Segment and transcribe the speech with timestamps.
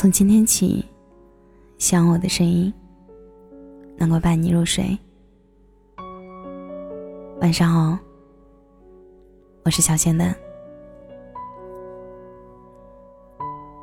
[0.00, 0.82] 从今天起，
[1.76, 2.72] 希望我的声音
[3.98, 4.98] 能够伴你入睡。
[7.42, 7.98] 晚上好，
[9.62, 10.34] 我是小仙蛋。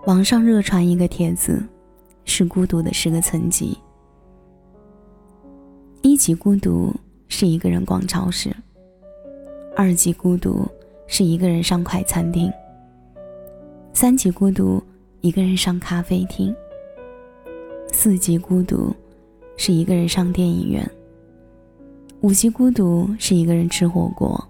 [0.07, 1.63] 网上热传一个帖子，
[2.25, 3.77] 是孤独的十个层级。
[6.01, 6.91] 一级孤独
[7.27, 8.51] 是一个人逛超市，
[9.75, 10.67] 二级孤独
[11.05, 12.51] 是一个人上快餐厅，
[13.93, 14.81] 三级孤独
[15.21, 16.55] 一个人上咖啡厅，
[17.91, 18.95] 四级孤独
[19.57, 20.89] 是一个人上电影院，
[22.21, 24.41] 五级孤独是一个人吃火锅，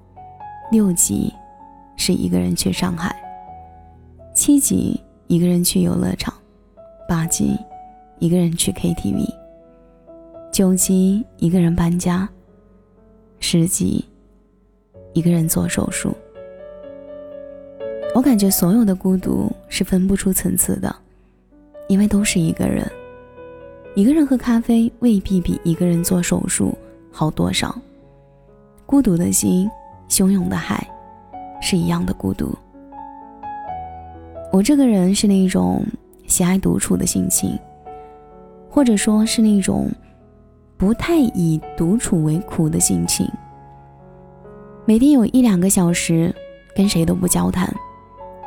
[0.71, 1.33] 六级
[1.95, 3.15] 是一个人去上海，
[4.33, 4.99] 七级。
[5.29, 6.33] 一个人去游乐场，
[7.05, 7.47] 八级；
[8.17, 9.27] 一个人去 KTV，
[10.53, 12.29] 九级；一个人搬家，
[13.41, 14.01] 十级；
[15.11, 16.15] 一个人做手术。
[18.17, 20.93] 我感觉所有的孤独是分不出层次的，
[21.87, 22.83] 因为都是一个人。
[23.93, 26.75] 一个人喝咖啡未必比一个人做手术
[27.11, 27.79] 好多少。
[28.87, 29.69] 孤独的心，
[30.09, 30.83] 汹涌的海，
[31.61, 32.57] 是一样的孤独。
[34.51, 35.85] 我这个人是那种
[36.25, 37.55] 喜爱独处的心情，
[38.67, 39.91] 或者说是那种
[40.75, 43.31] 不太以独处为苦的心情。
[44.85, 46.33] 每天有一两个小时
[46.75, 47.71] 跟谁都不交谈，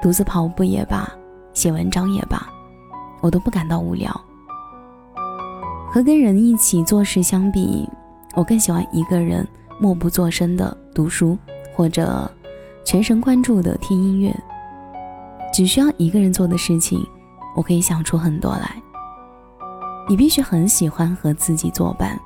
[0.01, 1.11] 独自跑步也罢，
[1.53, 2.49] 写文章也罢，
[3.21, 4.11] 我都不感到无聊。
[5.93, 7.89] 和跟人一起做事相比，
[8.35, 9.47] 我更喜欢一个人
[9.79, 11.37] 默不作声的读书，
[11.75, 12.31] 或者
[12.85, 14.35] 全神贯注的听音乐。
[15.53, 17.05] 只需要一个人做的事情，
[17.57, 18.81] 我可以想出很多来。
[20.09, 22.19] 你必须很喜欢和自己作伴，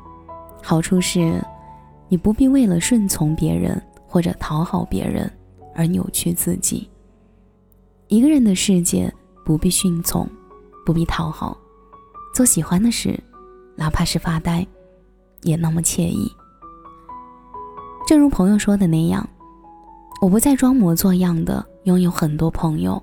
[0.62, 1.42] 好处是，
[2.08, 5.30] 你不必为了顺从别人或者讨好别人
[5.75, 6.89] 而扭曲自己。
[8.08, 9.12] 一个人的世界
[9.44, 10.28] 不必顺从，
[10.84, 11.56] 不必讨好，
[12.34, 13.18] 做喜欢的事，
[13.77, 14.67] 哪怕是发呆，
[15.42, 16.30] 也那么惬意。
[18.06, 19.28] 正如朋友说的那样，
[20.20, 23.02] 我不再装模作样的拥有很多朋友。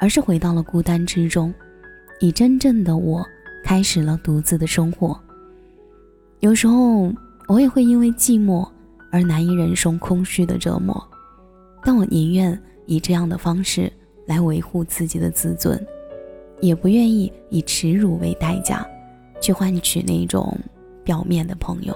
[0.00, 1.52] 而是回到了孤单之中，
[2.20, 3.26] 以真正的我
[3.64, 5.20] 开始了独自的生活。
[6.38, 7.12] 有时候
[7.48, 8.64] 我也会因为寂寞
[9.10, 11.04] 而难以忍受空虚的折磨，
[11.82, 13.92] 但我宁愿以这样的方式
[14.28, 15.84] 来维护自己的自尊，
[16.60, 18.86] 也不愿意以耻辱为代价
[19.40, 20.56] 去换取那种
[21.02, 21.92] 表面的朋友。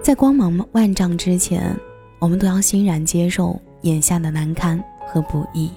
[0.00, 1.76] 在光芒万丈之前，
[2.20, 4.80] 我们都要欣然接受眼下的难堪。
[5.08, 5.70] 和不易，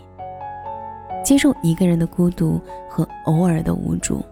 [1.23, 2.59] 接受一个人的孤独
[2.89, 4.25] 和偶尔的无助。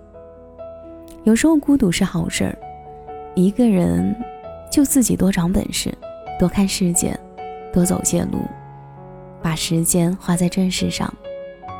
[1.23, 2.57] 有时候孤独是好事儿，
[3.35, 4.15] 一个人
[4.71, 5.93] 就自己多长本事，
[6.39, 7.15] 多看世界，
[7.71, 8.39] 多走些路，
[9.41, 11.13] 把时间花在正事上，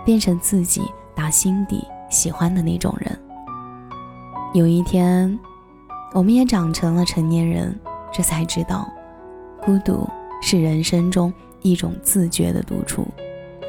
[0.06, 0.82] 变成自己
[1.16, 3.20] 打心底喜欢的那种人。
[4.54, 5.38] 有一天，
[6.14, 7.78] 我们也长成了成年人，
[8.12, 8.88] 这才知道，
[9.62, 10.10] 孤独
[10.42, 11.34] 是人生中。
[11.64, 13.06] 一种自觉的独处，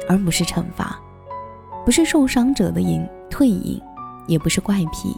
[0.07, 0.97] 而不是惩罚，
[1.83, 3.81] 不是受伤者的隐退隐，
[4.27, 5.13] 也不是怪癖，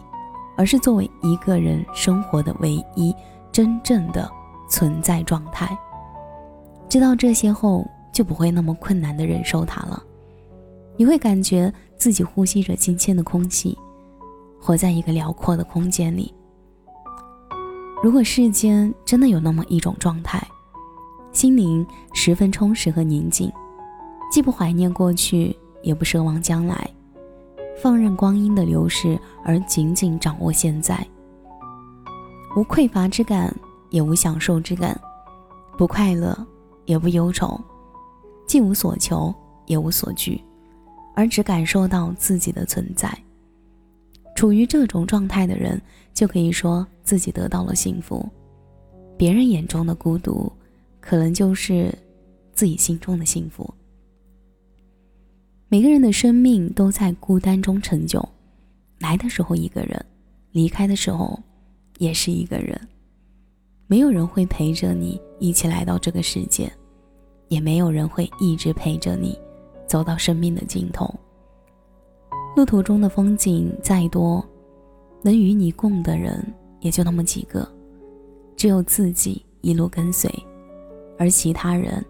[0.58, 3.14] 而是作为一个人生活的唯一
[3.52, 4.28] 真正的
[4.70, 5.78] 存在状态。
[6.88, 10.02] 知道这些后，就不会那么困难的忍受它了。
[10.98, 13.78] 你会感觉自己呼吸着新鲜的空气，
[14.60, 16.34] 活在一个辽阔的空间里。
[18.04, 20.42] 如果世间真的有那么一种状态，
[21.32, 23.52] 心灵十分充实和宁静，
[24.32, 26.90] 既不怀念过去，也不奢望将来，
[27.82, 31.08] 放任光阴的流逝，而紧紧掌握现在。
[32.56, 33.56] 无匮乏之感，
[33.92, 35.00] 也无享受之感，
[35.78, 36.38] 不快乐，
[36.86, 37.60] 也不忧愁，
[38.52, 39.34] 既无所求，
[39.66, 40.44] 也无所惧，
[41.16, 43.10] 而只感受到自己的存在。
[44.36, 45.82] 处于这种状态的人，
[46.14, 48.28] 就可以说自己得到了幸福。
[49.16, 50.52] 别人眼中的孤独。
[51.00, 51.98] 可能就是
[52.54, 53.74] 自己心中的幸福。
[55.70, 58.24] 每个人的生命都在孤单中成就，
[59.00, 60.06] 来的时候一个人，
[60.52, 61.42] 离开的时候
[62.00, 62.80] 也是一个人。
[63.88, 66.70] 没有人会陪着你一起来到这个世界，
[67.52, 69.38] 也没有人会一直陪着你
[69.86, 71.14] 走到生命的尽头。
[72.56, 74.44] 路途中的风景再多，
[75.22, 76.42] 能与你共的人
[76.80, 77.70] 也就那么几个，
[78.56, 80.32] 只有自己一路跟随。
[81.20, 82.04] 而其他人，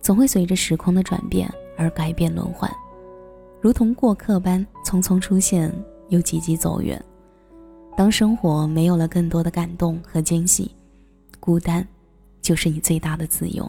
[0.00, 2.70] 总会随着时空的转变而改变轮换，
[3.60, 5.72] 如同过客般匆匆出现，
[6.10, 7.04] 又急急走远。
[7.96, 10.70] 当生活没有了更多的感动和惊喜，
[11.40, 11.84] 孤单，
[12.40, 13.68] 就是你最大的自由。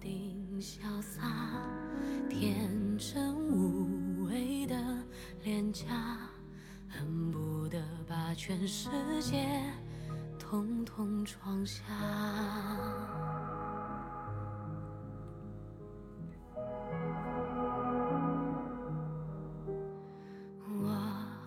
[8.35, 8.89] 全世
[9.21, 9.45] 界
[10.39, 11.83] 统统装下。
[20.83, 20.97] 我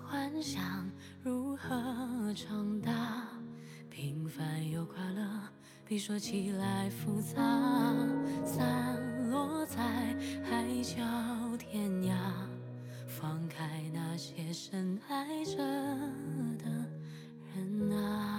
[0.07, 0.91] 幻想
[1.23, 1.69] 如何
[2.35, 3.27] 长大，
[3.91, 5.23] 平凡又快乐，
[5.87, 7.41] 比说起来复杂。
[8.45, 9.77] 散落在
[10.45, 11.03] 海角
[11.59, 12.15] 天涯，
[13.07, 15.57] 放开那些深爱着
[16.59, 16.74] 的。
[18.03, 18.34] 啊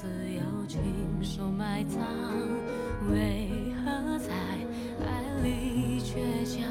[0.00, 0.80] 自由亲
[1.20, 2.00] 手埋葬
[3.10, 3.50] 为
[3.84, 4.32] 何在
[5.04, 6.62] 爱里倔强？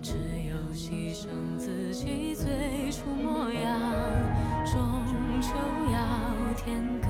[0.00, 0.12] 只
[0.48, 1.26] 有牺牲
[1.58, 3.80] 自己最初模样，
[4.64, 4.80] 终
[5.40, 5.48] 究
[5.92, 7.08] 要天各